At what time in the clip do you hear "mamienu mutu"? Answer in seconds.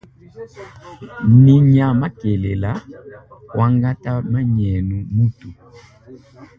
4.31-5.49